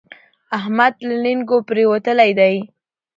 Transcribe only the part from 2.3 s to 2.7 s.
دی.